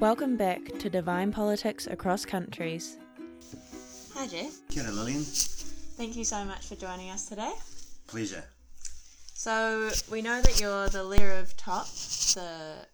[0.00, 2.98] Welcome back to Divine Politics Across Countries.
[4.14, 4.60] Hi, Geoff.
[4.68, 5.24] Kia Lillian.
[5.24, 7.50] Thank you so much for joining us today.
[8.06, 8.44] Pleasure.
[9.34, 11.88] So, we know that you're the leader of TOP,
[12.36, 12.86] the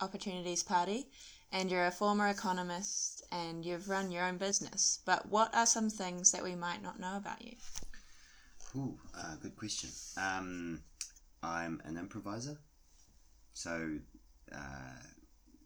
[0.00, 1.08] Opportunities Party,
[1.50, 5.00] and you're a former economist and you've run your own business.
[5.04, 7.56] But what are some things that we might not know about you?
[8.76, 9.90] Ooh, uh, good question.
[10.16, 10.80] Um,
[11.42, 12.56] I'm an improviser.
[13.52, 13.98] So,
[14.54, 15.02] uh,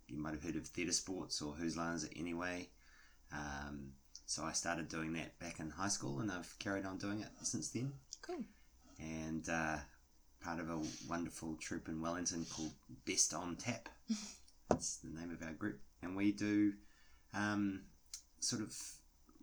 [0.09, 2.69] you might have heard of theatre sports or Whose Line Is It Anyway?
[3.33, 3.92] Um,
[4.27, 7.29] so I started doing that back in high school and I've carried on doing it
[7.42, 7.92] since then.
[8.23, 8.45] Cool.
[8.98, 9.77] And uh,
[10.42, 12.73] part of a wonderful troupe in Wellington called
[13.05, 13.88] Best on Tap.
[14.69, 15.80] That's the name of our group.
[16.02, 16.73] And we do
[17.34, 17.82] um,
[18.41, 18.77] sort of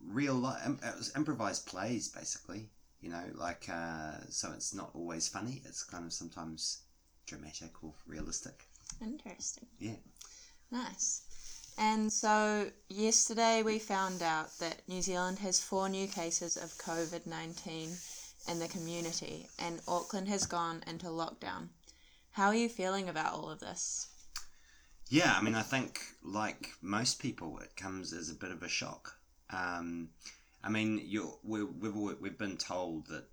[0.05, 0.79] real life, um,
[1.15, 2.69] improvised plays basically.
[3.01, 6.83] You know, like, uh, so it's not always funny, it's kind of sometimes
[7.25, 8.65] dramatic or realistic.
[9.01, 9.67] Interesting.
[9.79, 9.95] Yeah.
[10.73, 11.21] Nice.
[11.77, 17.27] And so, yesterday we found out that New Zealand has four new cases of COVID
[17.27, 17.95] 19
[18.49, 21.67] in the community, and Auckland has gone into lockdown.
[22.31, 24.07] How are you feeling about all of this?
[25.09, 28.67] Yeah, I mean, I think like most people, it comes as a bit of a
[28.67, 29.15] shock.
[29.51, 30.09] Um,
[30.63, 31.07] I mean,
[31.43, 33.25] we we've, we've been told that,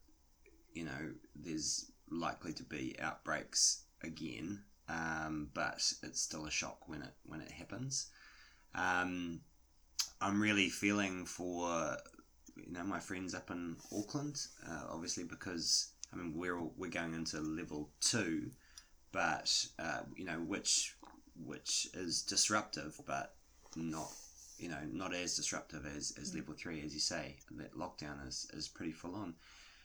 [0.74, 7.02] you know, there's likely to be outbreaks again, um, but it's still a shock when
[7.02, 8.06] it when it happens.
[8.74, 9.40] Um,
[10.20, 11.96] I'm really feeling for
[12.56, 16.90] you know my friends up in Auckland, uh, obviously because I mean we're all, we're
[16.90, 18.50] going into level two,
[19.12, 20.96] but uh, you know which
[21.44, 23.34] which is disruptive, but
[23.76, 24.10] not
[24.58, 27.36] you know not as disruptive as, as level three, as you say.
[27.52, 29.34] That lockdown is is pretty full on,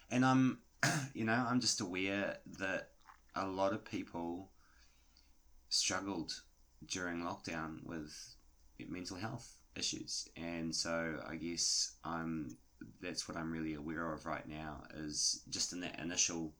[0.09, 0.59] and I'm
[1.14, 2.90] you know I'm just aware that
[3.36, 4.50] a lot of people
[5.75, 6.41] struggled
[6.88, 8.13] during lockdown with
[8.88, 12.58] mental health issues, and so I guess I'm
[13.02, 16.53] that's what I'm really aware of right now is just in that initial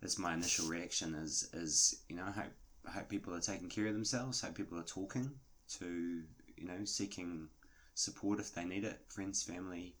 [0.00, 2.52] that's my initial reaction is is you know I hope
[2.86, 4.40] I hope people are taking care of themselves.
[4.40, 5.30] Hope people are talking
[5.78, 6.22] to
[6.56, 7.48] you know seeking
[7.94, 9.00] support if they need it.
[9.08, 9.94] Friends, family.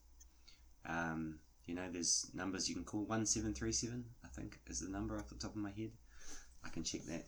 [0.84, 4.04] Um, you know, there's numbers you can call one seven three seven.
[4.24, 5.92] I think is the number off the top of my head.
[6.64, 7.24] I can check that.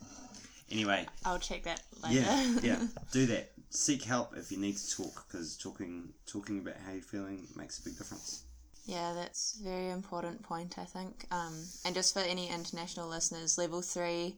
[0.71, 2.21] Anyway, I'll check that later.
[2.21, 3.51] yeah, yeah, do that.
[3.69, 7.79] Seek help if you need to talk because talking talking about how you're feeling makes
[7.79, 8.43] a big difference.
[8.85, 11.25] Yeah, that's a very important point, I think.
[11.31, 14.37] Um, and just for any international listeners, level three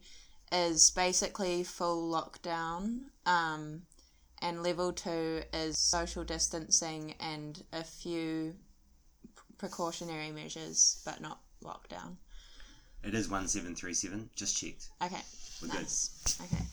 [0.50, 3.82] is basically full lockdown, um,
[4.40, 8.54] and level two is social distancing and a few
[9.58, 12.16] precautionary measures, but not lockdown.
[13.04, 14.30] It is one seven three seven.
[14.34, 14.88] Just checked.
[15.02, 15.20] Okay,
[15.62, 15.80] We're good.
[15.80, 16.38] nice.
[16.40, 16.64] Okay.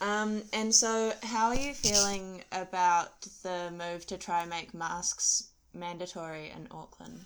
[0.00, 5.50] Um, and so, how are you feeling about the move to try and make masks
[5.72, 7.20] mandatory in Auckland?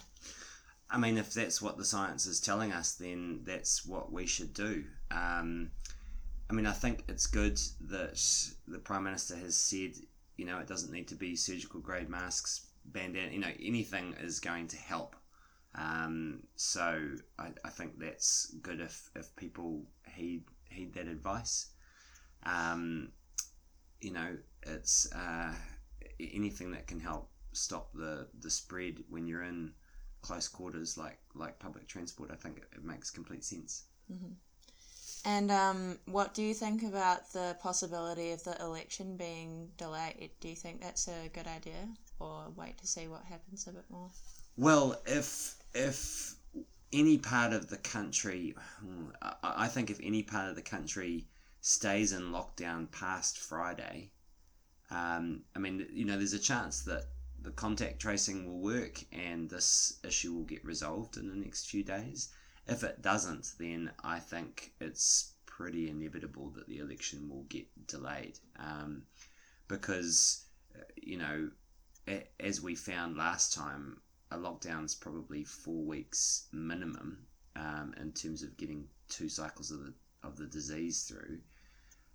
[0.91, 4.55] I mean, if that's what the science is telling us, then that's what we should
[4.55, 4.85] do.
[5.11, 5.71] Um,
[6.51, 8.23] I mean, I think it's good that
[8.67, 9.93] the Prime Minister has said,
[10.37, 14.41] you know, it doesn't need to be surgical grade masks, bandana, you know, anything is
[14.41, 15.15] going to help.
[15.75, 19.83] Um, so I, I think that's good if, if people
[20.15, 21.69] heed, heed that advice.
[22.45, 23.13] Um,
[24.01, 25.53] you know, it's uh,
[26.21, 29.73] anything that can help stop the, the spread when you're in
[30.21, 33.85] close quarters like like public transport, I think it, it makes complete sense.
[35.25, 40.31] And um, what do you think about the possibility of the election being delayed?
[40.41, 41.89] Do you think that's a good idea,
[42.21, 44.11] or wait to see what happens a bit more?
[44.57, 46.35] Well, if if
[46.93, 48.55] any part of the country,
[49.43, 51.27] I, think if any part of the country
[51.61, 54.11] stays in lockdown past Friday,
[54.91, 57.05] um, I mean, you know, there's a chance that
[57.41, 61.85] the contact tracing will work and this issue will get resolved in the next few
[61.85, 62.31] days.
[62.67, 68.39] If it doesn't, then I think it's pretty inevitable that the election will get delayed
[68.59, 69.03] um,
[69.67, 70.45] because,
[70.75, 71.51] uh, you know,
[72.41, 74.01] as we found last time,
[74.31, 77.27] a lockdown is probably four weeks minimum
[77.57, 81.39] um, in terms of getting two cycles of the of the disease through.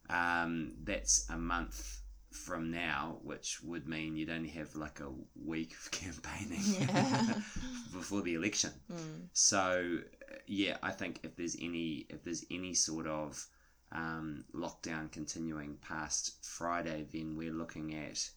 [0.09, 2.01] Um, that's a month
[2.31, 5.09] from now, which would mean you'd only have like a
[5.41, 7.35] week of campaigning Yeah.
[7.93, 8.71] before the election.
[8.91, 9.27] Mm.
[9.33, 9.99] So
[10.47, 13.45] yeah, I think if there's any if there's any sort of
[13.91, 18.29] um, lockdown continuing past Friday, then we're looking at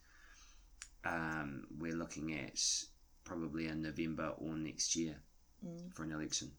[1.05, 2.61] um, we're looking at
[3.27, 5.17] probably in November or next year
[5.65, 5.95] Mm.
[5.95, 6.51] for an election.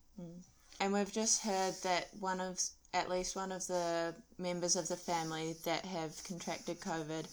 [0.80, 2.60] And we've just heard that one of,
[2.94, 7.26] at least one of the members of the family that have contracted COVID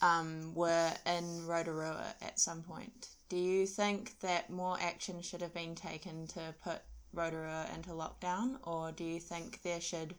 [0.00, 3.08] um, were in Rotorua at some point.
[3.28, 6.80] Do you think that more action should have been taken to put
[7.12, 10.14] Rotorua into lockdown, or do you think there should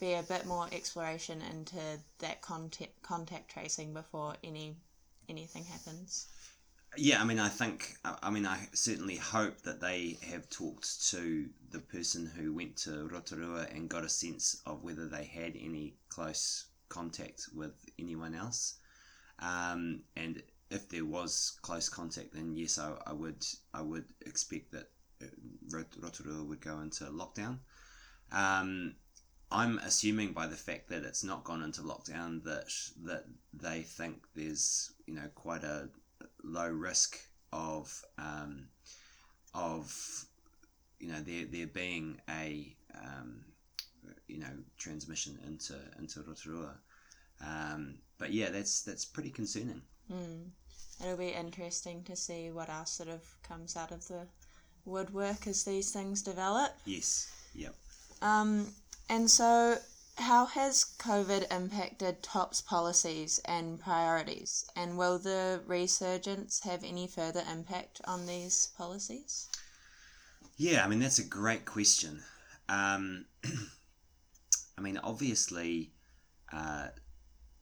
[0.00, 1.80] be a bit more exploration into
[2.20, 4.76] that contact, contact tracing before any
[5.28, 6.28] anything happens?
[6.96, 11.48] Yeah, I mean, I think, I mean, I certainly hope that they have talked to
[11.70, 15.96] the person who went to Rotorua and got a sense of whether they had any
[16.08, 18.78] close contact with anyone else.
[19.40, 23.44] Um, and if there was close contact, then yes, I, I would
[23.74, 24.90] I would expect that
[25.22, 25.26] uh,
[25.70, 27.58] Rotorua would go into lockdown.
[28.32, 28.96] Um,
[29.50, 32.68] I'm assuming by the fact that it's not gone into lockdown that
[33.04, 35.88] that they think there's you know quite a
[36.42, 37.18] low risk
[37.52, 38.68] of um,
[39.54, 39.94] of
[41.00, 43.44] you know there there being a um,
[44.26, 46.74] you know transmission into into Rotorua.
[47.44, 49.82] Um, but yeah, that's that's pretty concerning.
[50.12, 50.50] Mm.
[51.00, 54.26] It'll be interesting to see what else sort of comes out of the
[54.84, 56.72] woodwork as these things develop.
[56.84, 57.30] Yes.
[57.54, 57.74] Yep.
[58.20, 58.66] Um,
[59.08, 59.78] and so,
[60.18, 64.64] how has COVID impacted TOP's policies and priorities?
[64.76, 69.48] And will the resurgence have any further impact on these policies?
[70.56, 72.22] Yeah, I mean, that's a great question.
[72.68, 73.26] Um,
[74.78, 75.92] I mean, obviously,
[76.52, 76.88] uh,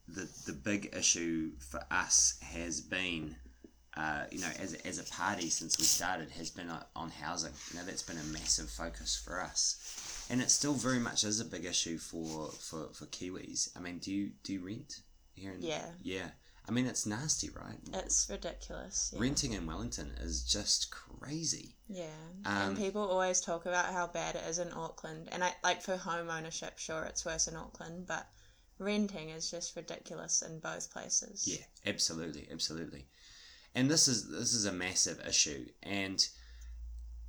[0.08, 3.36] the, the big issue for us has been
[3.96, 7.52] uh, you know, as, as a party since we started has been on housing.
[7.70, 11.40] You know, that's been a massive focus for us, and it still very much is
[11.40, 13.76] a big issue for for, for Kiwis.
[13.76, 15.00] I mean, do you do you rent
[15.34, 15.52] here?
[15.52, 15.86] In, yeah.
[16.02, 16.28] Yeah.
[16.68, 17.78] I mean, it's nasty, right?
[17.94, 19.12] It's ridiculous.
[19.14, 19.20] Yeah.
[19.20, 21.76] Renting in Wellington is just crazy.
[21.88, 22.06] Yeah,
[22.44, 25.80] um, and people always talk about how bad it is in Auckland, and I like
[25.80, 28.26] for home ownership, sure, it's worse in Auckland, but
[28.80, 31.46] renting is just ridiculous in both places.
[31.46, 33.06] Yeah, absolutely, absolutely
[33.76, 36.26] and this is this is a massive issue, and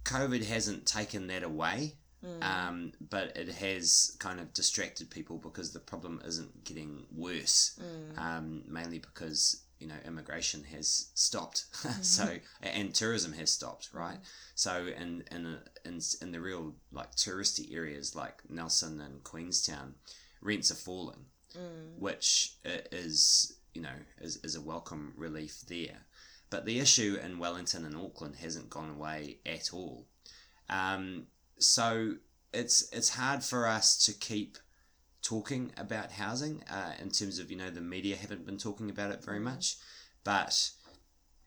[0.05, 1.97] COVID hasn't taken that away.
[2.25, 2.43] Mm.
[2.43, 8.19] Um, but it has kind of distracted people because the problem isn't getting worse, mm.
[8.19, 11.65] um, mainly because you know immigration has stopped,
[12.01, 14.17] so and tourism has stopped, right?
[14.55, 19.93] So in in in in the real like touristy areas like Nelson and Queenstown,
[20.41, 21.25] rents are falling,
[21.55, 21.99] mm.
[21.99, 26.07] which is you know is, is a welcome relief there.
[26.49, 30.07] But the issue in Wellington and Auckland hasn't gone away at all.
[30.69, 31.27] Um,
[31.59, 32.15] so
[32.53, 34.57] it's it's hard for us to keep
[35.21, 39.11] talking about housing uh, in terms of you know the media haven't been talking about
[39.11, 39.75] it very much,
[40.23, 40.71] but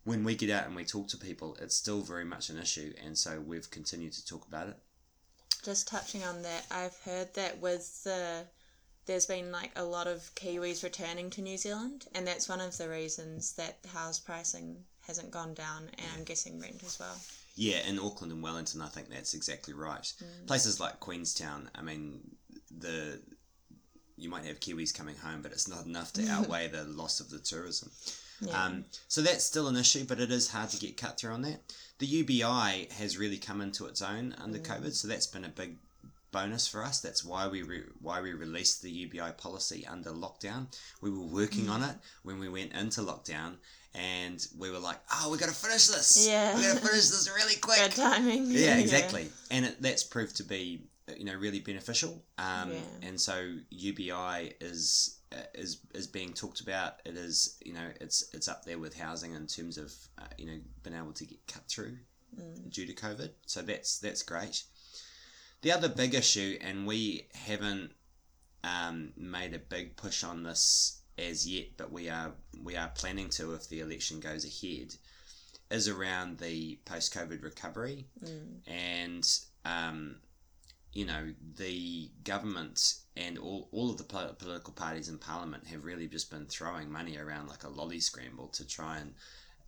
[0.05, 2.93] when we get out and we talk to people, it's still very much an issue,
[3.05, 4.77] and so we've continued to talk about it.
[5.63, 8.47] Just touching on that, I've heard that with the
[9.07, 12.77] there's been like a lot of Kiwis returning to New Zealand, and that's one of
[12.77, 17.17] the reasons that house pricing hasn't gone down, and I'm guessing rent as well.
[17.57, 20.03] Yeah, in Auckland and Wellington, I think that's exactly right.
[20.03, 20.47] Mm.
[20.47, 22.21] Places like Queenstown, I mean,
[22.71, 23.21] the
[24.17, 27.31] you might have Kiwis coming home, but it's not enough to outweigh the loss of
[27.31, 27.91] the tourism.
[28.41, 28.65] Yeah.
[28.65, 31.43] Um, so that's still an issue, but it is hard to get cut through on
[31.43, 31.61] that.
[31.99, 34.67] The UBI has really come into its own under mm.
[34.67, 35.77] COVID, so that's been a big
[36.33, 37.01] bonus for us.
[37.01, 40.67] That's why we re- why we released the UBI policy under lockdown.
[41.01, 41.71] We were working mm.
[41.71, 43.57] on it when we went into lockdown,
[43.95, 46.27] and we were like, "Oh, we got to finish this.
[46.29, 48.47] Yeah, we got to finish this really quick." Good timing.
[48.47, 49.23] Yeah, exactly.
[49.23, 49.57] Yeah.
[49.57, 50.83] And it, that's proved to be
[51.17, 52.23] you know really beneficial.
[52.39, 53.09] Um, yeah.
[53.09, 56.95] And so UBI is uh, is is being talked about.
[57.05, 60.47] It is you know it's it's up there with housing in terms of uh, you
[60.47, 61.97] know being able to get cut through
[62.39, 62.73] mm.
[62.73, 63.31] due to COVID.
[63.47, 64.65] So that's that's great.
[65.63, 67.93] The other big issue, and we haven't
[68.65, 73.29] um, made a big push on this as yet, but we are we are planning
[73.31, 74.95] to if the election goes ahead,
[75.71, 78.61] is around the post COVID recovery, mm.
[78.67, 79.29] and
[79.65, 80.17] um,
[80.93, 86.07] you know the government and all, all of the political parties in parliament have really
[86.07, 89.15] just been throwing money around like a lolly scramble to try and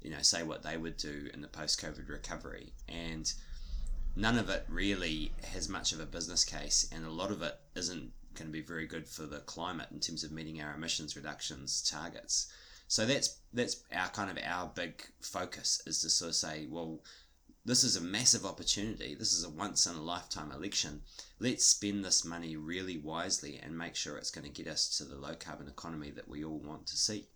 [0.01, 3.33] you know say what they would do in the post COVID recovery and
[4.17, 7.59] none of it really has much of a business case, and a lot of it
[7.75, 11.17] isn't going to be very good for the climate in terms of meeting our emissions
[11.17, 12.53] reductions targets.
[12.89, 17.01] So that's that's our kind of our big focus is to sort of say, well,
[17.65, 19.15] this is a massive opportunity.
[19.15, 21.03] This is a once in a lifetime election.
[21.39, 25.05] Let's spend this money really wisely and make sure it's going to get us to
[25.05, 27.29] the low carbon economy that we all want to see.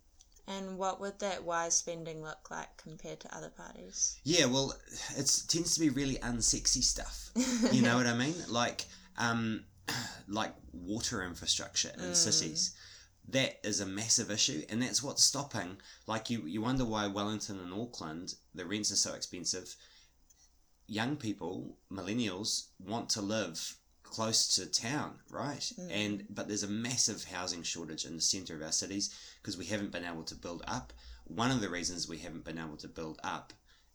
[0.47, 4.17] And what would that wise spending look like compared to other parties?
[4.23, 4.73] Yeah, well,
[5.17, 7.31] it tends to be really unsexy stuff.
[7.73, 8.35] You know what I mean?
[8.47, 8.85] Like,
[9.17, 9.65] um,
[10.27, 12.15] like water infrastructure in mm.
[12.15, 12.75] cities.
[13.29, 15.77] that is a massive issue, and that's what's stopping.
[16.05, 19.75] Like you, you wonder why Wellington and Auckland the rents are so expensive.
[20.87, 23.77] Young people, millennials, want to live
[24.09, 25.71] close to town, right?
[25.79, 25.91] Mm.
[25.91, 29.65] And but there's a massive housing shortage in the centre of our cities because we
[29.65, 30.93] haven't been able to build up.
[31.25, 33.53] One of the reasons we haven't been able to build up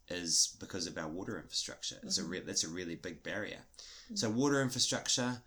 [0.09, 1.97] is because of our water infrastructure.
[2.03, 2.31] It's a mm-hmm.
[2.31, 3.61] re- that's a really big barrier.
[4.13, 4.19] Mm.
[4.19, 5.43] So water infrastructure,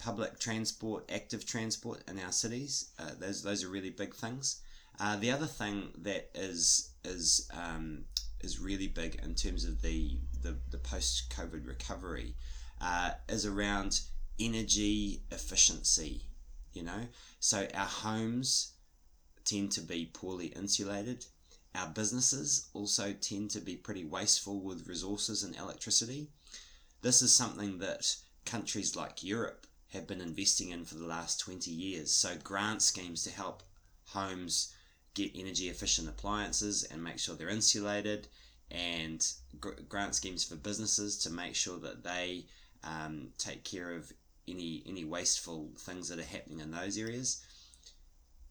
[0.00, 4.62] public transport, active transport in our cities, uh, those those are really big things.
[4.98, 8.04] Uh, the other thing that is is um,
[8.40, 12.34] is really big in terms of the the, the post COVID recovery
[12.80, 14.00] uh, is around
[14.38, 16.22] energy efficiency.
[16.72, 17.08] You know,
[17.40, 18.74] so our homes
[19.44, 21.26] tend to be poorly insulated.
[21.74, 26.30] Our businesses also tend to be pretty wasteful with resources and electricity.
[27.02, 31.70] This is something that countries like Europe have been investing in for the last 20
[31.70, 32.10] years.
[32.10, 33.62] So, grant schemes to help
[34.06, 34.74] homes
[35.14, 38.28] get energy efficient appliances and make sure they're insulated,
[38.70, 39.26] and
[39.58, 42.46] gr- grant schemes for businesses to make sure that they
[42.84, 44.12] um, take care of
[44.48, 47.44] any any wasteful things that are happening in those areas.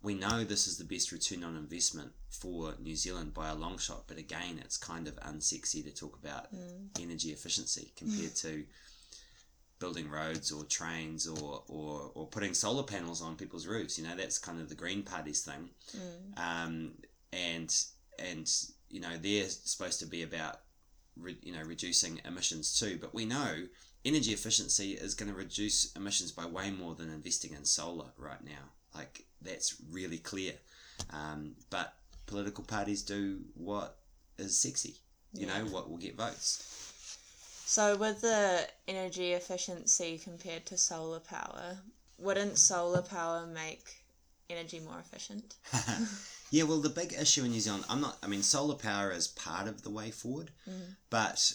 [0.02, 3.78] We know this is the best return on investment for New Zealand by a long
[3.78, 6.48] shot, but again, it's kind of unsexy to talk about
[7.02, 8.64] energy efficiency compared to
[9.80, 13.98] building roads or trains or, or, or putting solar panels on people's roofs.
[13.98, 15.70] You know, that's kind of the Green Party's thing.
[16.38, 16.92] Um,
[17.34, 17.76] and,
[18.18, 18.52] and,
[18.90, 20.60] you know, they're supposed to be about,
[21.18, 22.98] re, you know, reducing emissions too.
[23.00, 23.68] But we know
[24.06, 28.44] energy efficiency is going to reduce emissions by way more than investing in solar right
[28.44, 28.72] now.
[28.94, 30.54] Like, that's really clear.
[31.12, 31.94] Um, but
[32.26, 33.98] political parties do what
[34.38, 34.96] is sexy,
[35.34, 36.89] you know, what will get votes.
[37.70, 41.78] So, with the energy efficiency compared to solar power,
[42.18, 44.04] wouldn't solar power make
[44.50, 45.54] energy more efficient?
[46.50, 49.28] yeah, well, the big issue in New Zealand, I'm not, I mean, solar power is
[49.28, 50.96] part of the way forward, mm.
[51.12, 51.54] but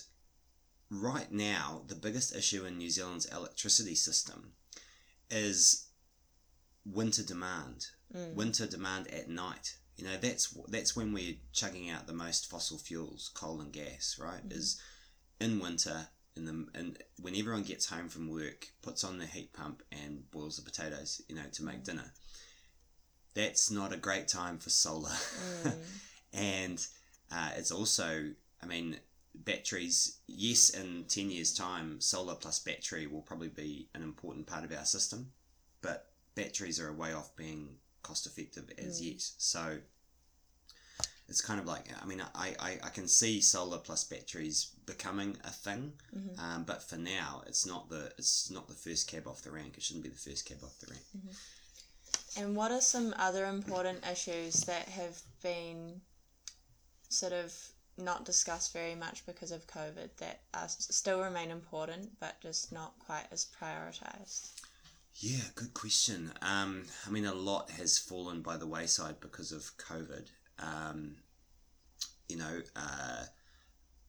[0.89, 4.53] right now, the biggest issue in New Zealand's electricity system
[5.33, 5.89] is
[6.87, 7.87] winter demand.
[8.17, 8.35] Mm.
[8.35, 9.79] Winter demand at night.
[9.97, 14.17] You know, that's that's when we're chugging out the most fossil fuels, coal and gas,
[14.17, 14.49] right?
[14.49, 14.57] Mm.
[14.57, 14.81] Is
[15.41, 19.53] in winter in the and when everyone gets home from work, puts on the heat
[19.53, 21.85] pump and boils the potatoes, you know, to make mm.
[21.85, 22.13] dinner.
[23.35, 25.75] That's not a great time for solar, mm.
[26.33, 26.87] and
[27.33, 28.31] uh, it's also,
[28.63, 28.99] I mean,
[29.35, 30.19] batteries.
[30.27, 34.73] Yes, in ten years' time, solar plus battery will probably be an important part of
[34.73, 35.33] our system,
[35.83, 39.13] but batteries are a way off being cost effective as mm.
[39.13, 39.23] yet.
[39.39, 39.79] So
[41.29, 45.37] it's kind of like I mean I, I, I can see solar plus batteries becoming
[45.45, 45.93] a thing,
[46.39, 49.77] um, but for now it's not the it's not the first cab off the rank.
[49.77, 51.05] It shouldn't be the first cab off the rank.
[52.37, 56.01] And what are some other important issues that have been
[57.09, 57.55] sort of
[57.97, 62.99] not discussed very much because of COVID that are, still remain important but just not
[62.99, 64.51] quite as prioritized?
[65.17, 66.33] Yeah, good question.
[66.43, 70.27] Um, I mean, a lot has fallen by the wayside because of COVID.
[70.59, 71.17] Um,
[72.29, 73.25] you know, uh,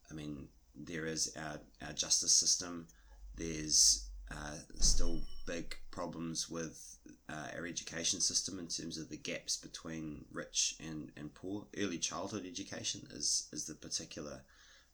[0.09, 2.87] I mean, there is our, our justice system.
[3.35, 6.97] There's uh, still big problems with
[7.29, 11.65] uh, our education system in terms of the gaps between rich and, and poor.
[11.77, 14.41] Early childhood education is, is the particular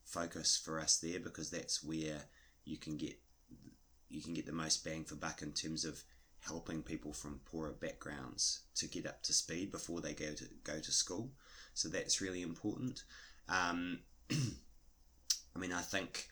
[0.03, 2.21] focus for us there because that's where
[2.65, 3.17] you can get
[4.09, 6.03] you can get the most bang for buck in terms of
[6.41, 10.79] helping people from poorer backgrounds to get up to speed before they go to go
[10.79, 11.29] to school.
[11.73, 13.03] So that's really important.
[13.47, 13.99] Um,
[14.31, 16.27] I mean, I think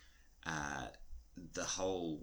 [0.45, 0.87] uh,
[1.53, 2.21] the whole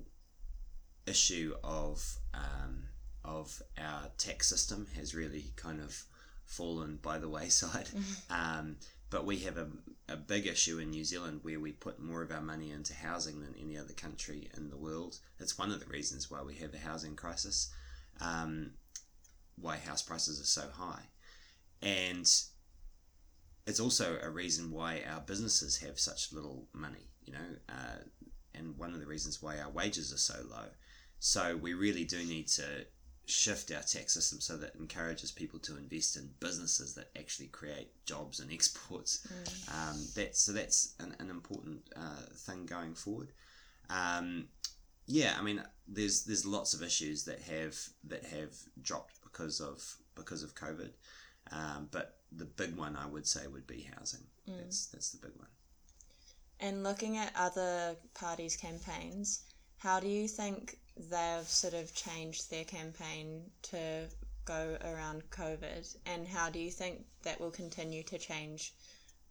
[1.07, 2.89] issue of um,
[3.25, 6.05] of our tax system has really kind of
[6.45, 7.89] fallen by the wayside.
[8.31, 8.77] Um,
[9.09, 9.69] but we have a,
[10.09, 13.41] a big issue in New Zealand where we put more of our money into housing
[13.41, 15.19] than any other country in the world.
[15.39, 17.73] It's one of the reasons why we have a housing crisis,
[18.21, 18.73] um,
[19.61, 21.03] why house prices are so high.
[21.83, 22.31] And
[23.67, 27.99] it's also a reason why our businesses have such little money, you know, uh,
[28.55, 30.69] and one of the reasons why our wages are so low.
[31.19, 32.87] So we really do need to
[33.27, 37.89] shift our tax system so that encourages people to invest in businesses that actually create
[38.07, 39.27] jobs and exports.
[39.73, 43.33] Um, that so that's an, an important uh, thing going forward.
[43.91, 44.47] Um,
[45.07, 49.83] yeah, I mean, there's there's lots of issues that have that have dropped because of
[50.15, 50.91] because of COVID,
[51.53, 54.23] um, but the big one I would say would be housing.
[54.47, 55.49] That's that's the big one.
[56.59, 59.43] And looking at other parties' campaigns,
[59.79, 64.05] how do you think they've sort of changed their campaign to
[64.45, 68.75] go around COVID, and how do you think that will continue to change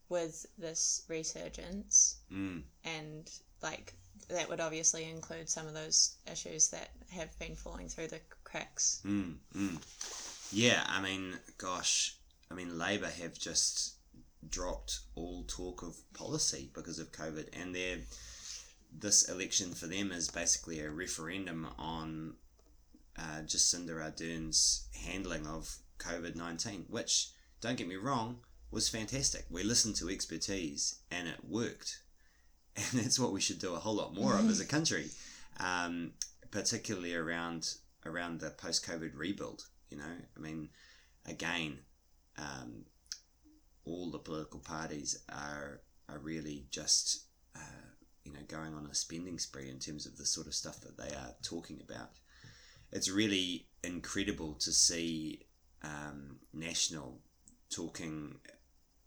[0.10, 2.17] with this resurgence?
[2.31, 2.63] Mm.
[2.84, 3.29] And
[3.62, 3.93] like
[4.29, 9.01] that would obviously include some of those issues that have been falling through the cracks.
[9.05, 10.51] Mm, mm.
[10.51, 12.15] Yeah, I mean, gosh,
[12.51, 13.95] I mean, Labour have just
[14.50, 18.00] dropped all talk of policy because of COVID, and they're
[18.99, 22.35] this election for them is basically a referendum on
[23.17, 27.29] uh, Jacinda Ardern's handling of COVID nineteen, which
[27.61, 28.39] don't get me wrong
[28.71, 29.45] was fantastic.
[29.49, 32.01] We listened to expertise and it worked,
[32.75, 35.09] and that's what we should do a whole lot more of as a country,
[35.59, 36.11] um,
[36.51, 37.75] particularly around
[38.05, 39.65] around the post COVID rebuild.
[39.89, 40.69] You know, I mean,
[41.25, 41.79] again,
[42.37, 42.85] um,
[43.85, 47.25] all the political parties are are really just
[47.55, 47.59] uh,
[48.25, 50.98] you know going on a spending spree in terms of the sort of stuff that
[50.98, 52.10] they are talking about.
[52.91, 55.46] It's really incredible to see
[55.84, 57.20] um, National
[57.70, 58.36] talking,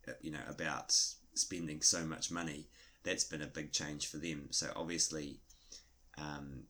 [0.07, 0.93] uh, you know, about
[1.35, 2.69] spending so much money.
[3.05, 4.49] That's been a big change for them.
[4.51, 5.41] So obviously,
[6.17, 6.65] um,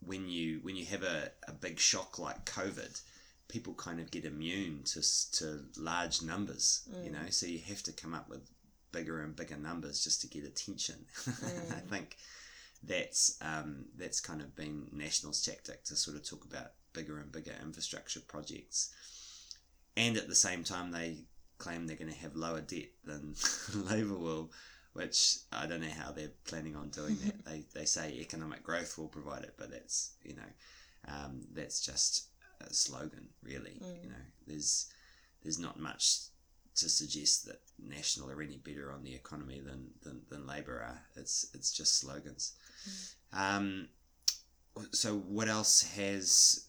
[0.00, 3.00] when you when you have a, a big shock like COVID,
[3.48, 5.02] people kind of get immune to
[5.32, 6.88] to large numbers.
[6.92, 7.04] Mm.
[7.04, 8.50] You know, so you have to come up with
[8.92, 11.06] bigger and bigger numbers just to get attention.
[11.28, 11.76] Mm.
[11.76, 12.16] I think
[12.82, 17.30] that's um, that's kind of been National's tactic to sort of talk about bigger and
[17.30, 18.94] bigger infrastructure projects,
[19.96, 21.18] and at the same time they
[21.58, 23.34] claim they're going to have lower debt than
[23.74, 24.52] Labour will,
[24.92, 27.44] which I don't know how they're planning on doing that.
[27.44, 30.42] they they say economic growth will provide it, but that's you know
[31.08, 32.28] um, that's just
[32.60, 33.80] a slogan, really.
[33.82, 34.02] Mm.
[34.02, 34.86] You know, there's
[35.42, 36.18] there's not much
[36.78, 41.02] to suggest that National are any better on the economy than than, than Labour are.
[41.16, 42.52] It's it's just slogans.
[43.34, 43.40] Mm.
[43.40, 43.88] Um,
[44.92, 46.68] so what else has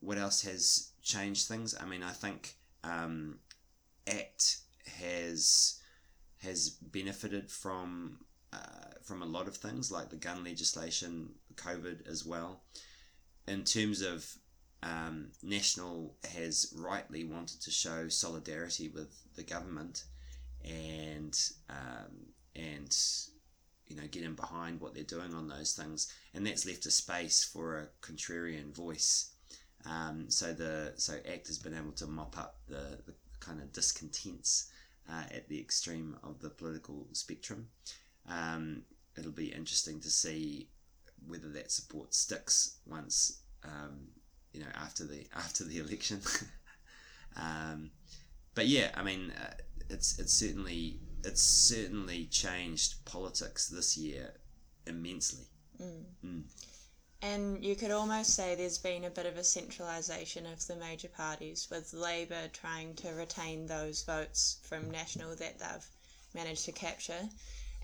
[0.00, 1.74] what else has changed things?
[1.80, 3.38] I mean, I think um,
[4.06, 4.58] ACT
[5.00, 5.80] has
[6.42, 8.18] has benefited from
[8.52, 12.62] uh, from a lot of things like the gun legislation, COVID as well.
[13.46, 14.26] In terms of
[14.82, 20.04] um, National has rightly wanted to show solidarity with the government
[20.64, 21.38] and
[21.70, 22.96] um, and
[23.86, 26.90] you know get in behind what they're doing on those things, and that's left a
[26.90, 29.30] space for a contrarian voice.
[29.84, 33.72] Um, so the so ACT has been able to mop up the, the kind of
[33.72, 34.70] discontents
[35.10, 37.68] uh, at the extreme of the political spectrum.
[38.28, 38.82] Um,
[39.18, 40.68] it'll be interesting to see
[41.26, 44.08] whether that support sticks once um,
[44.52, 46.20] you know after the after the election.
[48.54, 49.54] but yeah, I mean, uh,
[49.88, 54.34] it's it's certainly it's certainly changed politics this year
[54.86, 55.46] immensely.
[55.80, 56.04] Mm.
[56.24, 56.42] Mm.
[57.24, 61.08] And you could almost say there's been a bit of a centralisation of the major
[61.08, 65.88] parties, with Labour trying to retain those votes from National that they've
[66.34, 67.28] managed to capture,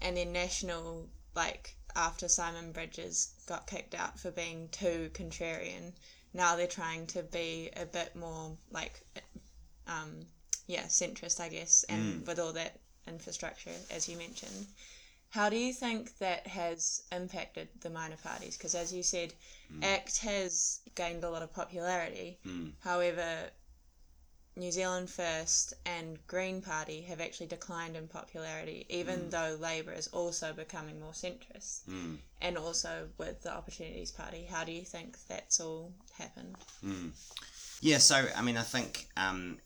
[0.03, 5.93] and then National, like after Simon Bridges got kicked out for being too contrarian,
[6.35, 9.01] now they're trying to be a bit more like,
[9.87, 10.27] um,
[10.69, 12.27] yeah, centrist, I guess, and mm.
[12.27, 12.79] with all that
[13.09, 14.67] infrastructure, as you mentioned.
[15.31, 18.57] How do you think that has impacted the minor parties?
[18.57, 19.33] Because as you said,
[19.73, 19.83] mm.
[19.83, 22.39] ACT has gained a lot of popularity.
[22.47, 22.73] Mm.
[22.81, 23.51] However,
[24.57, 29.31] New Zealand First and Green Party have actually declined in popularity, even mm.
[29.31, 31.89] though Labour is also becoming more centrist.
[31.89, 32.19] Mm.
[32.43, 34.47] And also with the Opportunities Party.
[34.51, 36.57] How do you think that's all happened?
[36.85, 37.11] Mm.
[37.81, 39.59] Yeah, so, I mean, I think um,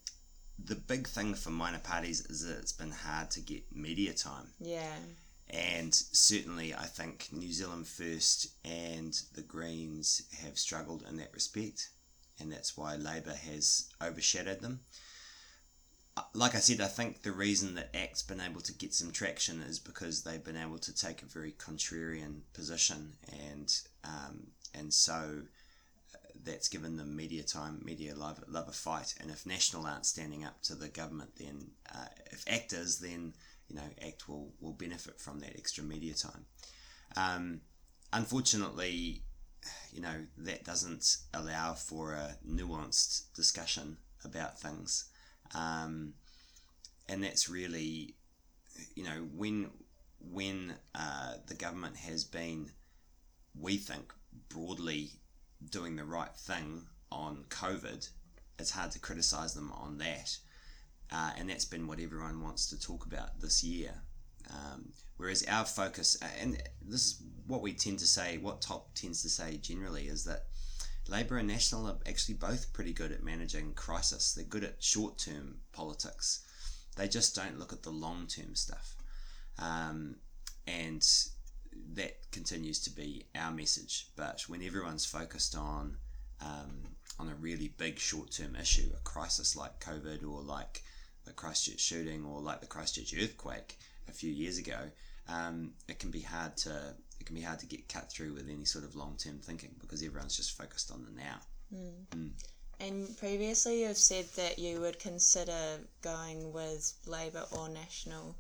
[0.59, 4.49] the big thing for minor parties is that it's been hard to get media time.
[4.61, 4.95] Yeah.
[5.51, 11.91] And certainly, I think New Zealand First and the Greens have struggled in that respect,
[12.41, 14.81] and that's why Labour has overshadowed them.
[16.17, 19.13] Uh, like I said, I think the reason that ACT's been able to get some
[19.13, 24.93] traction is because they've been able to take a very contrarian position, and um, and
[24.93, 25.43] so
[26.45, 27.81] that's given them media time.
[27.85, 31.71] Media love love a fight, and if National aren't standing up to the government, then
[31.95, 33.35] uh, if ACT is, then
[33.69, 36.45] you know, ACT will, will benefit from that extra media time.
[37.17, 37.61] Um,
[38.13, 39.23] unfortunately,
[39.93, 45.07] you know, that doesn't allow for a nuanced discussion about things.
[45.55, 46.15] Um,
[47.09, 48.15] and that's really,
[48.95, 49.71] you know, when
[50.21, 52.71] when uh, the government has been,
[53.59, 54.13] we think,
[54.49, 55.11] broadly
[55.71, 58.09] doing the right thing on COVID,
[58.59, 60.37] it's hard to criticise them on that
[61.13, 63.93] uh, and that's been what everyone wants to talk about this year.
[64.51, 68.95] Um, whereas our focus, uh, and this is what we tend to say, what TOP
[68.95, 70.47] tends to say generally, is that
[71.09, 74.33] Labour and National are actually both pretty good at managing crisis.
[74.33, 76.47] They're good at short term politics.
[76.97, 78.97] They just don't look at the long term stuff.
[79.59, 80.17] Um,
[80.67, 81.07] and
[81.95, 84.09] that continues to be our message.
[84.17, 85.97] But when everyone's focused on
[86.41, 86.83] um,
[87.19, 90.83] on a really big short term issue, a crisis like COVID or like
[91.25, 94.91] the Christchurch shooting or like the Christchurch earthquake a few years ago,
[95.29, 98.49] um, it can be hard to it can be hard to get cut through with
[98.49, 101.39] any sort of long term thinking because everyone's just focused on the now.
[101.73, 102.07] Mm.
[102.11, 102.31] Mm.
[102.81, 108.35] And previously, you've said that you would consider going with Labour or National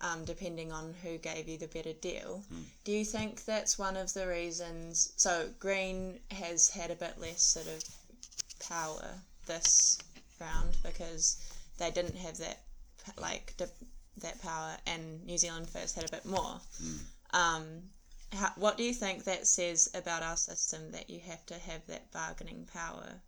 [0.00, 2.42] um, depending on who gave you the better deal.
[2.52, 2.64] Mm.
[2.84, 5.12] Do you think that's one of the reasons?
[5.16, 7.82] So Green has had a bit less sort of
[8.68, 9.14] power
[9.46, 9.98] this
[10.40, 11.38] round because
[11.78, 12.58] they didn't have that
[13.20, 13.54] like
[14.18, 16.60] that power, and New Zealand First had a bit more.
[16.82, 16.98] Mm.
[17.32, 17.64] Um,
[18.32, 21.86] how, what do you think that says about our system that you have to have
[21.86, 23.20] that bargaining power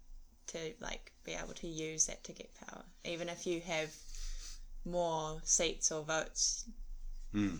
[0.48, 3.94] to like be able to use that to get power, even if you have
[4.90, 6.68] more seats or votes.
[7.34, 7.58] Mm.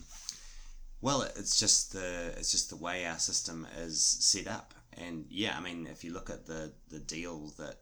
[1.01, 5.57] Well, it's just the it's just the way our system is set up, and yeah,
[5.57, 7.77] I mean, if you look at the the deal that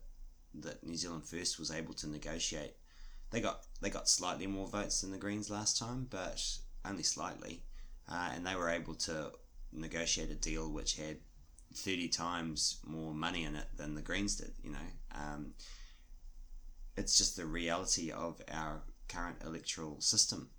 [0.55, 2.75] that New Zealand First was able to negotiate,
[3.31, 6.43] they got they got slightly more votes than the Greens last time, but
[6.85, 7.63] only slightly,
[8.09, 9.33] uh, and they were able to
[9.73, 11.17] negotiate a deal which had
[11.75, 14.53] thirty times more money in it than the Greens did.
[14.63, 15.55] You know, um,
[16.97, 20.51] it's just the reality of our current electoral system.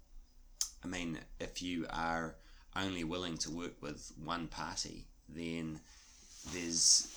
[0.84, 2.36] I mean, if you are
[2.76, 5.80] only willing to work with one party, then
[6.54, 7.08] there's,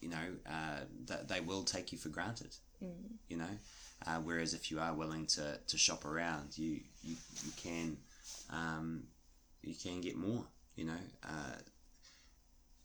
[0.00, 0.16] you know,
[0.48, 2.54] uh, that they will take you for granted.
[2.82, 2.90] Mm.
[3.28, 3.58] You know,
[4.06, 7.96] uh, whereas if you are willing to, to shop around, you you, you can
[8.50, 9.04] um,
[9.62, 10.44] you can get more.
[10.76, 11.56] You know, uh,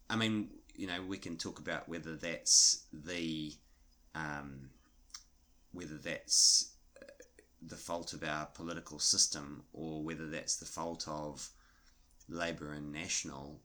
[0.10, 3.54] I mean, you know, we can talk about whether that's the
[4.16, 4.70] um,
[5.72, 6.72] whether that's
[7.62, 11.50] the fault of our political system or whether that's the fault of
[12.30, 13.60] Labour and National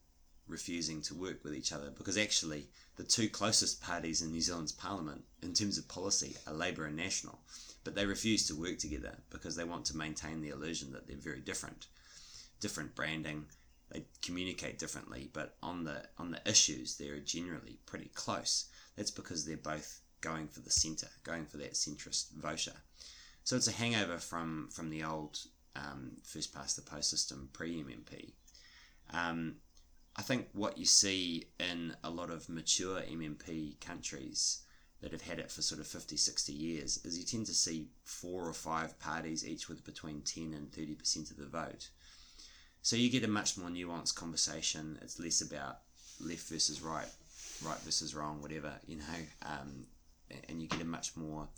[0.49, 1.91] refusing to work with each other.
[1.91, 6.55] Because actually the two closest parties in New Zealand's parliament in terms of policy are
[6.55, 7.41] Labour and National.
[7.85, 11.17] But they refuse to work together because they want to maintain the illusion that they're
[11.17, 11.87] very different.
[12.61, 13.47] Different branding
[13.93, 18.67] they communicate differently but on the on the issues they're generally pretty close.
[18.97, 22.73] That's because they're both going for the centre going for that centrist voter
[23.45, 25.39] so it's a hangover from from the old
[25.77, 28.33] um, first past the post system pre MMP.
[29.13, 29.57] Um,
[30.17, 34.63] I think what you see in a lot of mature MMP countries
[35.01, 37.89] that have had it for sort of 50, 60 years is you tend to see
[38.05, 41.89] four or five parties, each with between 10 and 30% of the vote.
[42.83, 44.99] So you get a much more nuanced conversation.
[45.03, 45.79] It's less about
[46.21, 47.09] left versus right,
[47.65, 49.05] right versus wrong, whatever, you know,
[49.45, 49.87] um,
[50.49, 51.49] and you get a much more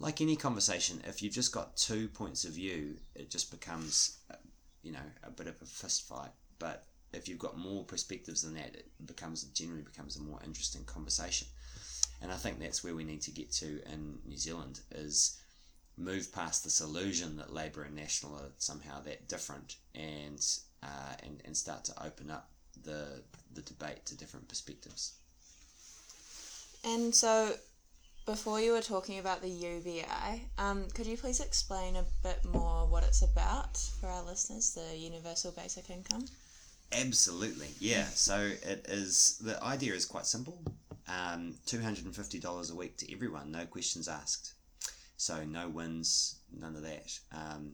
[0.00, 4.36] like any conversation, if you've just got two points of view, it just becomes, uh,
[4.82, 6.30] you know, a bit of a fist fight.
[6.58, 10.84] But if you've got more perspectives than that, it becomes generally becomes a more interesting
[10.84, 11.48] conversation.
[12.22, 15.40] And I think that's where we need to get to in New Zealand is
[15.96, 20.44] move past this illusion that Labour and National are somehow that different, and
[20.82, 22.50] uh, and and start to open up
[22.84, 23.22] the
[23.54, 25.14] the debate to different perspectives.
[26.84, 27.54] And so
[28.28, 32.86] before you were talking about the UBI, um, could you please explain a bit more
[32.86, 36.26] what it's about for our listeners, the Universal Basic Income?
[36.92, 38.04] Absolutely, yeah.
[38.04, 40.58] So it is the idea is quite simple.
[41.08, 44.52] Um, Two hundred and fifty dollars a week to everyone, no questions asked.
[45.16, 47.18] So no WINZ, none of that.
[47.32, 47.72] Um,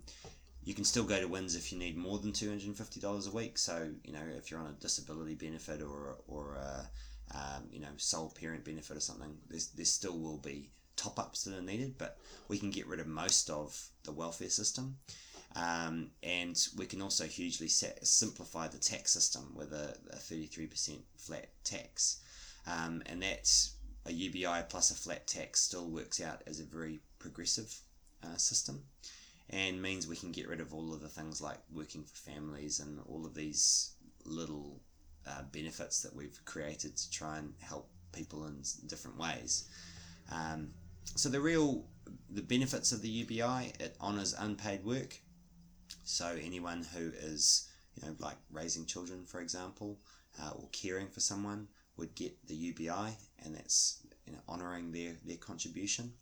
[0.62, 3.00] you can still go to WINZ if you need more than two hundred and fifty
[3.00, 3.58] dollars a week.
[3.58, 6.84] So you know if you're on a disability benefit or or uh,
[7.32, 11.44] um, you know, sole parent benefit or something, there's, there still will be top ups
[11.44, 14.96] that are needed, but we can get rid of most of the welfare system.
[15.56, 21.48] Um, and we can also hugely simplify the tax system with a, a 33% flat
[21.62, 22.20] tax.
[22.66, 23.74] Um, and that's
[24.06, 27.74] a UBI plus a flat tax still works out as a very progressive
[28.22, 28.82] uh, system
[29.50, 32.80] and means we can get rid of all of the things like working for families
[32.80, 33.92] and all of these
[34.24, 34.80] little
[35.26, 39.68] uh, benefits that we've created to try and help people in different ways.
[40.30, 40.68] Um,
[41.16, 41.84] so the real
[42.30, 45.18] the benefits of the UBI it honours unpaid work.
[46.04, 49.98] So anyone who is you know like raising children, for example,
[50.42, 55.12] uh, or caring for someone would get the UBI, and that's you know, honouring their
[55.24, 56.12] their contribution.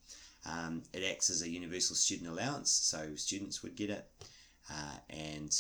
[0.45, 4.11] Um, it acts as a universal student allowance, so students would get it,
[4.71, 5.55] uh, and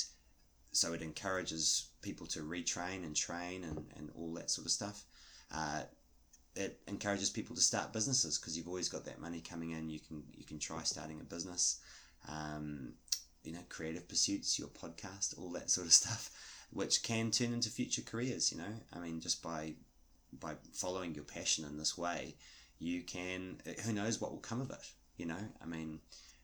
[0.73, 5.05] so it encourages people to retrain and train and, and all that sort of stuff.
[5.55, 5.83] Uh,
[6.55, 9.89] it encourages people to start businesses because you've always got that money coming in.
[9.89, 11.81] You can you can try starting a business,
[12.29, 12.93] um,
[13.45, 16.31] you know, creative pursuits, your podcast, all that sort of stuff,
[16.71, 18.53] which can turn into future careers.
[18.53, 19.75] You know, I mean, just by
[20.39, 22.35] by following your passion in this way,
[22.79, 23.59] you can.
[23.85, 24.87] Who knows what will come of it?
[25.17, 26.01] You know, I mean,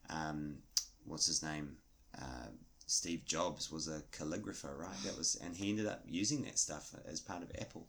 [0.08, 0.58] um,
[1.04, 1.76] what's his name?
[2.16, 2.48] Uh,
[2.88, 4.96] Steve Jobs was a calligrapher, right?
[5.04, 7.86] That was, and he ended up using that stuff as part of Apple.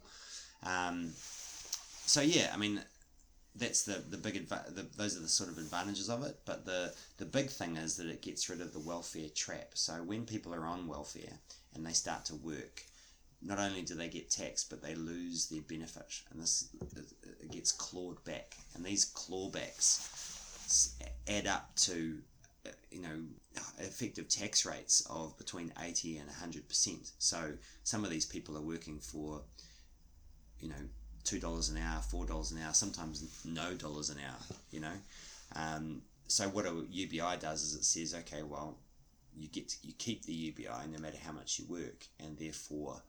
[0.64, 1.12] Um,
[2.06, 2.82] so yeah, I mean,
[3.56, 6.40] that's the the big adva- the, those are the sort of advantages of it.
[6.46, 9.72] But the the big thing is that it gets rid of the welfare trap.
[9.74, 11.40] So when people are on welfare
[11.74, 12.84] and they start to work,
[13.42, 16.68] not only do they get taxed, but they lose their benefit, and this
[17.42, 18.58] it gets clawed back.
[18.76, 20.92] And these clawbacks
[21.26, 22.18] add up to
[22.92, 23.16] you know
[23.80, 29.00] effective tax rates of between 80 and 100% so some of these people are working
[29.00, 29.42] for
[30.60, 30.76] you know
[31.24, 34.94] two dollars an hour four dollars an hour sometimes no dollars an hour you know?
[35.56, 38.78] Um, so what a ubi does is it says okay well
[39.36, 43.02] you get to, you keep the ubi no matter how much you work and therefore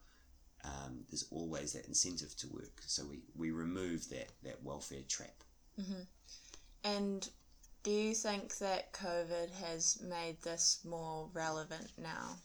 [0.65, 2.83] um, there's always that incentive to work.
[2.87, 5.31] So we, we remove that, that welfare trap.
[5.81, 6.03] Mm-hmm.
[6.85, 7.29] and
[7.83, 12.37] do you think that COVID has made this more relevant now?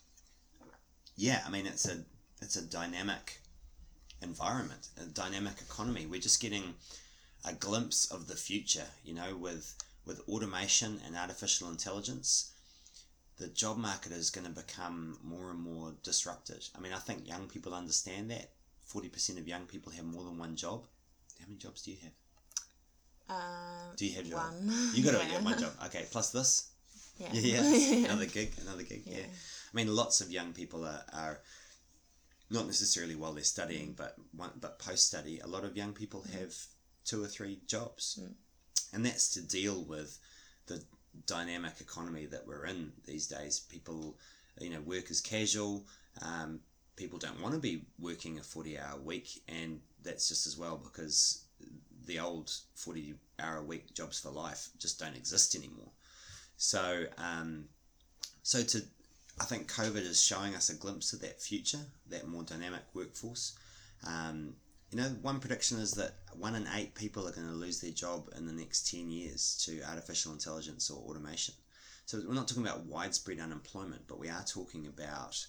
[1.15, 2.03] Yeah, I mean it's a
[2.41, 3.39] it's a dynamic
[4.21, 6.05] environment, a dynamic economy.
[6.05, 6.75] We're just getting
[7.43, 12.51] a glimpse of the future, you know, with with automation and artificial intelligence.
[13.37, 16.65] The job market is going to become more and more disrupted.
[16.73, 18.51] I mean, I think young people understand that.
[18.89, 20.85] 40% of young people have more than one job.
[21.39, 22.13] How many jobs do you have?
[23.29, 24.71] Uh, Do you have your one?
[24.93, 25.33] You got yeah.
[25.33, 25.41] yeah.
[25.41, 25.71] one job.
[25.85, 26.69] Okay, plus this.
[27.17, 27.29] Yeah.
[27.33, 28.05] Yeah, yeah.
[28.05, 29.03] another gig, another gig.
[29.05, 29.17] Yeah.
[29.19, 29.23] Yeah.
[29.25, 31.39] I mean, lots of young people are, are
[32.49, 36.23] not necessarily while they're studying, but one, but post study, a lot of young people
[36.33, 36.53] have
[37.03, 38.33] two or three jobs, Mm.
[38.93, 40.19] and that's to deal with
[40.67, 40.83] the
[41.25, 43.59] dynamic economy that we're in these days.
[43.59, 44.17] People,
[44.59, 45.85] you know, work as casual.
[46.21, 46.59] Um,
[46.95, 51.44] people don't want to be working a forty-hour week, and that's just as well because
[52.05, 55.89] the old 40 hour a week jobs for life just don't exist anymore.
[56.57, 57.65] So, um,
[58.43, 58.81] so to,
[59.39, 63.57] I think COVID is showing us a glimpse of that future, that more dynamic workforce.
[64.05, 64.53] Um,
[64.91, 67.91] you know, one prediction is that one in eight people are going to lose their
[67.91, 71.53] job in the next 10 years to artificial intelligence or automation.
[72.05, 75.43] So we're not talking about widespread unemployment, but we are talking about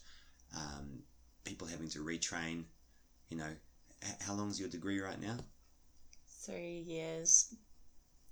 [0.56, 1.00] um,
[1.44, 2.64] people having to retrain.
[3.28, 3.50] You know,
[4.20, 5.36] how long is your degree right now?
[6.46, 7.54] Three years.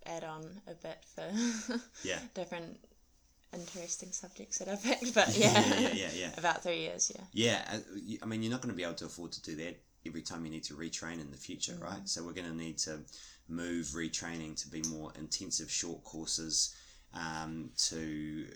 [0.06, 2.18] Add on a bit for Yeah.
[2.34, 2.78] different
[3.54, 6.30] interesting subjects that I picked, but yeah, yeah, yeah, yeah, yeah.
[6.36, 7.10] about three years.
[7.14, 7.22] Yeah.
[7.32, 7.78] Yeah, uh,
[8.22, 10.44] I mean, you're not going to be able to afford to do that every time
[10.44, 11.82] you need to retrain in the future, Mm.
[11.82, 12.08] right?
[12.08, 13.00] So we're going to need to
[13.48, 16.74] move retraining to be more intensive, short courses,
[17.14, 18.46] um, to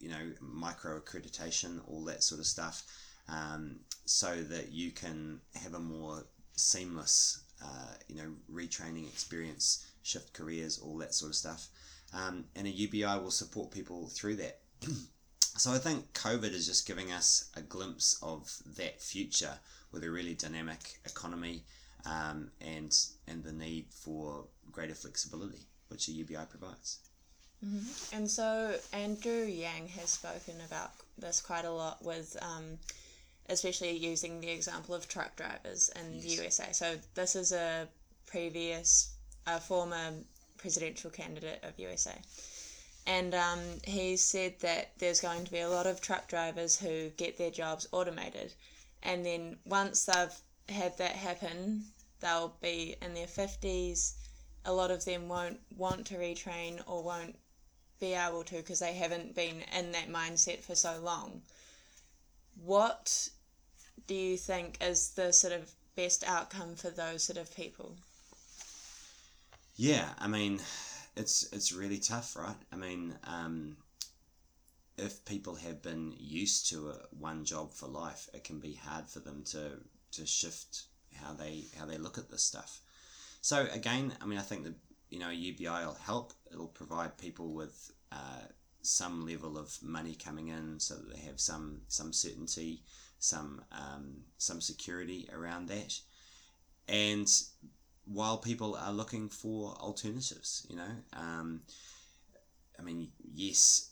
[0.00, 2.84] you know micro accreditation, all that sort of stuff,
[3.28, 6.24] um, so that you can have a more
[6.56, 11.68] seamless, uh, you know, retraining experience, shift careers, all that sort of stuff.
[12.12, 14.60] Um, and a UBI will support people through that.
[15.58, 19.58] So I think COVID is just giving us a glimpse of that future
[19.92, 21.64] with a really dynamic economy
[22.06, 22.98] um, and
[23.28, 27.00] and the need for greater flexibility, which a UBI provides.
[28.12, 32.78] And so Andrew Yang has spoken about this quite a lot with, um,
[33.48, 36.72] especially using the example of truck drivers in the USA.
[36.72, 37.88] So this is a
[38.26, 39.14] previous,
[39.46, 40.12] a former
[40.56, 42.16] presidential candidate of USA.
[43.06, 47.10] And um, he said that there's going to be a lot of truck drivers who
[47.10, 48.54] get their jobs automated.
[49.02, 51.84] And then once they've had that happen,
[52.20, 54.14] they'll be in their 50s.
[54.64, 57.36] A lot of them won't want to retrain or won't
[57.98, 61.42] be able to because they haven't been in that mindset for so long.
[62.54, 63.28] What
[64.06, 67.96] do you think is the sort of best outcome for those sort of people?
[69.76, 70.60] Yeah, I mean,
[71.16, 72.56] it's it's really tough, right?
[72.72, 73.76] I mean, um,
[74.98, 79.06] if people have been used to a, one job for life, it can be hard
[79.06, 79.78] for them to
[80.12, 80.84] to shift
[81.14, 82.80] how they how they look at this stuff.
[83.40, 84.74] So again, I mean, I think that
[85.10, 86.32] you know UBI will help.
[86.50, 88.46] It'll provide people with uh,
[88.82, 92.82] some level of money coming in, so that they have some some certainty,
[93.18, 95.98] some um, some security around that,
[96.88, 97.28] and
[98.04, 101.60] while people are looking for alternatives, you know, um,
[102.78, 103.90] I mean, yes,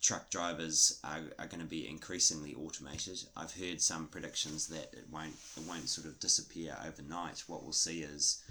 [0.00, 3.18] truck drivers are, are going to be increasingly automated.
[3.36, 7.44] I've heard some predictions that it won't it won't sort of disappear overnight.
[7.46, 8.42] What we'll see is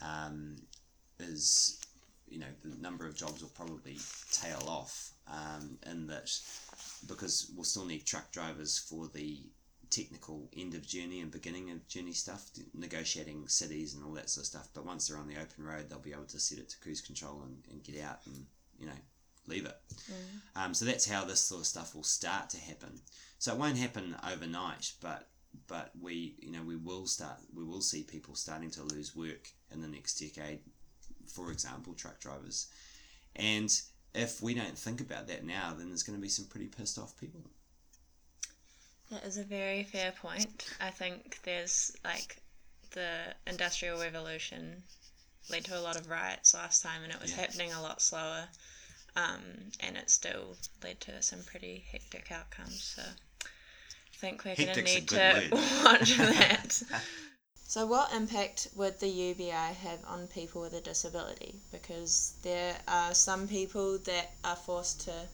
[0.00, 0.56] um,
[1.18, 1.80] is
[2.30, 3.96] you know the number of jobs will probably
[4.32, 6.30] tail off um, in that
[7.06, 9.40] because we'll still need truck drivers for the
[9.90, 14.42] technical end of journey and beginning of journey stuff, negotiating cities and all that sort
[14.42, 14.68] of stuff.
[14.74, 17.00] But once they're on the open road, they'll be able to set it to cruise
[17.00, 18.46] control and, and get out and
[18.78, 18.92] you know
[19.46, 19.76] leave it.
[20.10, 20.64] Mm.
[20.64, 23.00] Um, so that's how this sort of stuff will start to happen.
[23.38, 25.28] So it won't happen overnight, but
[25.66, 29.48] but we you know we will start we will see people starting to lose work
[29.72, 30.60] in the next decade
[31.30, 32.68] for example truck drivers.
[33.36, 33.70] And
[34.14, 36.98] if we don't think about that now then there's going to be some pretty pissed
[36.98, 37.40] off people.
[39.10, 40.66] That is a very fair point.
[40.80, 42.42] I think there's like
[42.92, 44.82] the industrial revolution
[45.50, 47.40] led to a lot of riots last time and it was yeah.
[47.40, 48.48] happening a lot slower
[49.16, 49.40] um,
[49.80, 52.94] and it still led to some pretty hectic outcomes.
[52.96, 55.48] So I think we're going to need to
[55.84, 56.82] watch that.
[57.70, 61.60] So, what impact would the UBI have on people with a disability?
[61.70, 65.28] Because there are some people that are forced to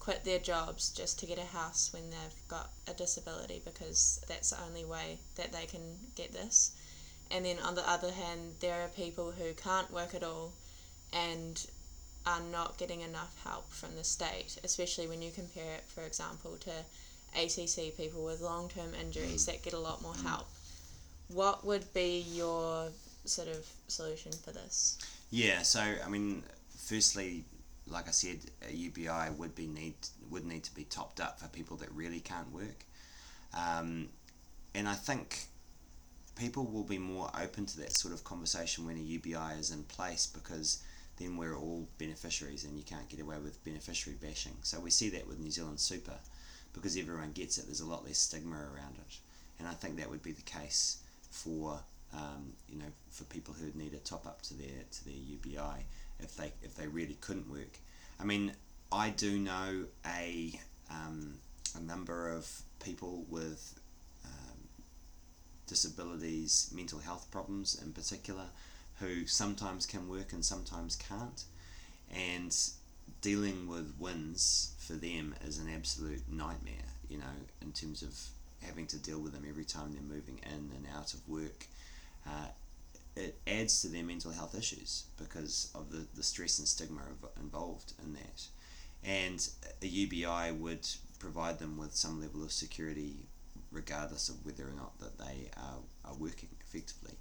[0.00, 4.50] quit their jobs just to get a house when they've got a disability because that's
[4.50, 6.72] the only way that they can get this.
[7.30, 10.54] And then on the other hand, there are people who can't work at all
[11.12, 11.64] and
[12.26, 16.56] are not getting enough help from the state, especially when you compare it, for example,
[16.62, 16.84] to
[17.40, 20.48] ACC people with long term injuries that get a lot more help.
[21.28, 22.88] What would be your
[23.24, 24.98] sort of solution for this?
[25.30, 26.42] Yeah, so I mean,
[26.76, 27.44] firstly,
[27.88, 29.94] like I said, a UBI would be need
[30.30, 32.84] would need to be topped up for people that really can't work,
[33.54, 34.08] um,
[34.74, 35.46] and I think
[36.36, 39.82] people will be more open to that sort of conversation when a UBI is in
[39.84, 40.82] place because
[41.18, 44.52] then we're all beneficiaries and you can't get away with beneficiary bashing.
[44.62, 46.18] So we see that with New Zealand Super
[46.74, 49.16] because everyone gets it, there's a lot less stigma around it.
[49.58, 50.98] And I think that would be the case
[51.36, 51.80] for
[52.14, 55.84] um, you know for people who need a top up to their to their UBI
[56.20, 57.78] if they if they really couldn't work.
[58.18, 58.52] I mean,
[58.90, 60.58] I do know a
[60.90, 61.34] um,
[61.76, 63.78] a number of people with
[64.24, 64.68] um,
[65.66, 68.46] disabilities, mental health problems in particular,
[69.00, 71.44] who sometimes can work and sometimes can't,
[72.14, 72.56] and
[73.20, 78.18] dealing with WINZ for them is an absolute nightmare, you know, in terms of
[78.62, 81.66] having to deal with them every time they're moving in and out of work.
[82.26, 82.48] Uh,
[83.16, 87.00] it adds to their mental health issues because of the, the stress and stigma
[87.40, 88.46] involved in that.
[89.04, 89.48] And
[89.82, 90.86] a UBI would
[91.18, 93.16] provide them with some level of security
[93.72, 97.14] regardless of whether or not that they are, are working effectively.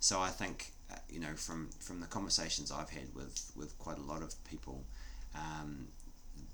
[0.00, 3.98] So I think, uh, you know, from, from the conversations I've had with, with quite
[3.98, 4.84] a lot of people,
[5.34, 5.86] um,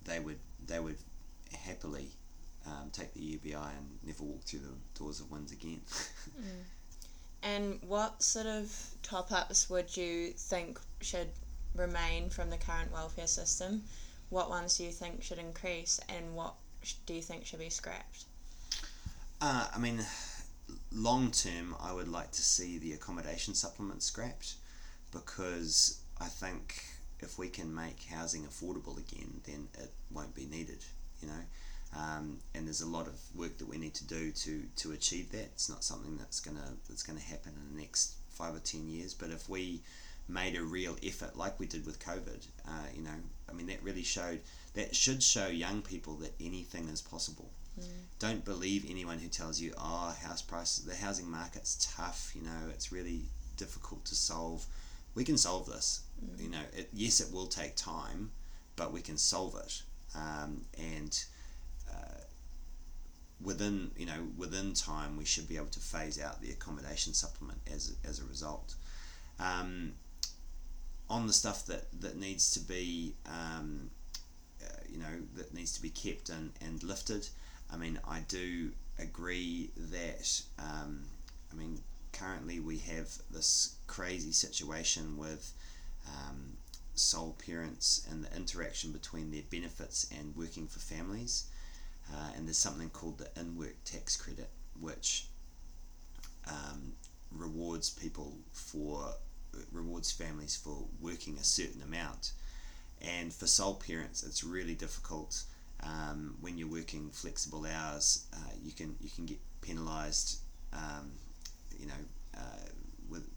[0.05, 0.97] they would they would
[1.67, 2.09] happily
[2.69, 5.81] um, take the UBI and never walk through the doors of WINZ again.
[6.41, 6.63] mm.
[7.43, 11.29] And what sort of top ups would you think should
[11.75, 13.83] remain from the current welfare system?
[14.31, 16.55] What ones do you think should increase, and what
[17.07, 18.25] do you think should be scrapped?
[19.41, 20.05] Uh, I mean,
[20.93, 24.55] long term, I would like to see the accommodation supplement scrapped
[25.13, 26.85] because I think
[27.21, 30.85] if we can make housing affordable again, then it won't be needed.
[31.23, 31.43] You know,
[31.97, 35.33] um, and there's a lot of work that we need to do to to achieve
[35.33, 35.45] that.
[35.55, 39.15] It's not something that's gonna that's gonna happen in the next five or ten years.
[39.15, 39.83] But if we
[40.29, 43.83] made a real effort, like we did with COVID, uh, you know, I mean, that
[43.83, 44.41] really showed
[44.75, 47.51] that should show young people that anything is possible.
[47.81, 47.85] Mm.
[48.19, 52.69] Don't believe anyone who tells you, "Oh, house prices, the housing market's tough." You know,
[52.71, 53.23] it's really
[53.57, 54.67] difficult to solve.
[55.15, 56.43] We can solve this Mm.
[56.43, 58.31] You know, it, yes, it will take time,
[58.77, 59.83] but we can solve it.
[60.15, 61.25] Um, and
[63.41, 67.61] within you know within time, we should be able to phase out the accommodation supplement
[67.73, 68.75] as as a result.
[69.41, 69.93] Um,
[71.11, 73.91] on the stuff that that needs to be um,
[74.63, 77.29] uh, you know that needs to be kept and, and lifted.
[77.71, 81.05] I mean, I do agree that um,
[81.53, 81.81] I mean
[82.13, 85.53] currently we have this crazy situation with
[86.07, 86.57] um,
[86.95, 91.45] sole parents and the interaction between their benefits and working for families.
[92.13, 94.49] Uh, and there's something called the in work tax credit,
[94.81, 95.27] which
[96.47, 96.93] um,
[97.33, 99.15] rewards people for
[99.73, 102.33] rewards families for working a certain amount.
[103.01, 105.43] And for sole parents, it's really difficult
[105.83, 108.27] um, when you're working flexible hours.
[108.33, 110.39] Uh, you can you can get penalised,
[110.73, 111.13] um,
[111.79, 111.93] you know,
[112.37, 112.69] uh,
[113.09, 113.29] with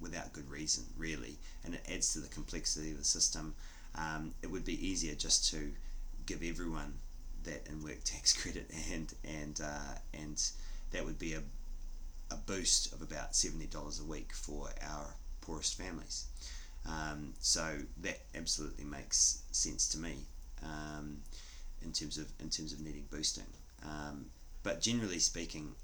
[0.00, 3.54] without good reason, really, and it adds to the complexity of the system.
[3.96, 5.72] Um, it would be easier just to
[6.26, 6.94] give everyone
[7.44, 10.42] that in work tax credit, and and uh, and
[10.92, 11.42] that would be a,
[12.30, 16.26] a boost of about seventy dollars a week for our poorest families.
[16.86, 20.14] Um, so that absolutely makes sense to me
[20.62, 21.18] um,
[21.82, 23.44] in terms of in terms of needing boosting.
[23.84, 24.26] Um,
[24.62, 25.74] but generally speaking,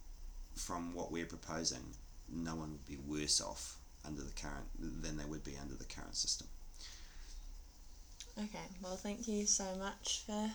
[0.55, 1.95] from what we're proposing,
[2.31, 4.67] no one would be worse off under the current
[5.03, 6.47] than they would be under the current system.
[8.39, 10.51] Okay, well, thank you so much for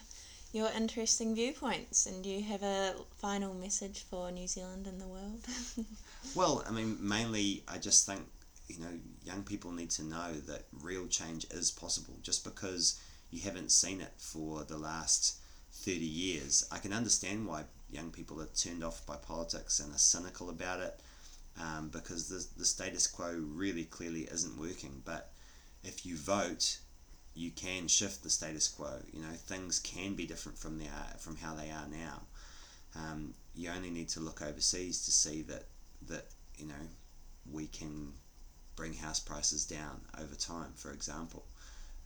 [0.53, 2.05] your interesting viewpoints.
[2.05, 5.45] And do you have a final message for New Zealand and the world?
[6.35, 8.21] well, I mean, mainly, I just think
[8.67, 12.15] you know young people need to know that real change is possible.
[12.21, 12.99] Just because
[13.29, 15.37] you haven't seen it for the last
[15.71, 19.99] thirty years, I can understand why young people are turned off by politics and are
[19.99, 20.99] cynical about it.
[21.59, 25.01] Um, because the, the status quo really clearly isn't working.
[25.03, 25.33] But
[25.83, 26.77] if you vote
[27.33, 28.99] you can shift the status quo.
[29.13, 30.85] You know, things can be different from the
[31.19, 32.21] from how they are now.
[32.95, 35.63] Um, you only need to look overseas to see that
[36.07, 36.25] that
[36.57, 36.87] you know
[37.51, 38.13] we can
[38.75, 40.73] bring house prices down over time.
[40.75, 41.43] For example,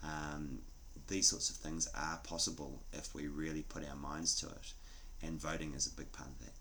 [0.04, 0.60] um,
[1.08, 4.74] these sorts of things are possible if we really put our minds to it,
[5.24, 6.54] and voting is a big part of that.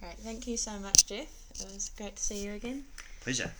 [0.00, 1.28] Great, thank you so much, Geoff.
[1.60, 2.84] It was great to see you again.
[3.20, 3.52] Pleasure.